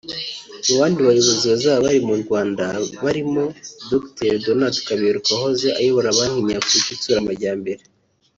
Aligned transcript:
Mu 0.67 0.73
bandi 0.79 0.99
bayobozi 1.07 1.45
bazaba 1.53 1.79
bari 1.85 1.99
mu 2.07 2.15
Rwanda 2.23 2.65
barimo 3.03 3.43
Dr 3.91 4.31
Donald 4.45 4.75
Kaberuka 4.87 5.29
wahoze 5.35 5.67
ayobora 5.79 6.17
Banki 6.17 6.45
Nyafurika 6.47 6.89
Itsura 6.95 7.17
Amajyambere 7.21 7.81